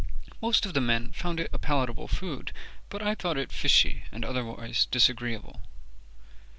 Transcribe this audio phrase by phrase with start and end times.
[0.41, 2.53] Most of the men found it a palatable food,
[2.89, 5.61] but I thought it fishy and otherwise disagreeable.